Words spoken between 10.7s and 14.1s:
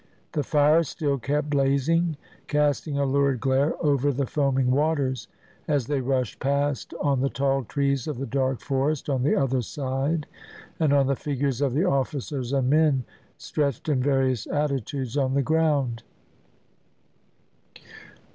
and on the figures of the officers and men stretched in